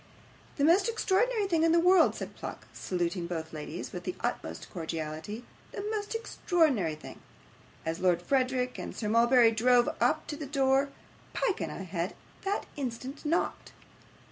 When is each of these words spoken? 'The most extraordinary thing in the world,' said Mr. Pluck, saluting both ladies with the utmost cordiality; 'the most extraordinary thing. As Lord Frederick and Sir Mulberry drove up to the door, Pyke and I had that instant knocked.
'The 0.55 0.63
most 0.63 0.89
extraordinary 0.89 1.45
thing 1.45 1.61
in 1.61 1.73
the 1.73 1.79
world,' 1.79 2.15
said 2.15 2.29
Mr. 2.29 2.35
Pluck, 2.39 2.67
saluting 2.73 3.27
both 3.27 3.53
ladies 3.53 3.93
with 3.93 4.03
the 4.03 4.15
utmost 4.21 4.67
cordiality; 4.71 5.45
'the 5.73 5.85
most 5.91 6.15
extraordinary 6.15 6.95
thing. 6.95 7.19
As 7.85 7.99
Lord 7.99 8.19
Frederick 8.23 8.79
and 8.79 8.95
Sir 8.95 9.07
Mulberry 9.09 9.51
drove 9.51 9.89
up 10.01 10.25
to 10.25 10.35
the 10.35 10.47
door, 10.47 10.89
Pyke 11.33 11.61
and 11.61 11.71
I 11.71 11.83
had 11.83 12.15
that 12.45 12.65
instant 12.75 13.23
knocked. 13.25 13.73